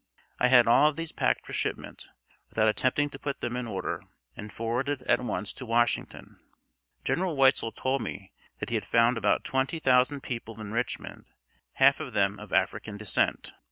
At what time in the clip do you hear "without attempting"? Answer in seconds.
2.49-3.11